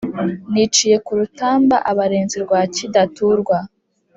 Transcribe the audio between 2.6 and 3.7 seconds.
Kidaturwa,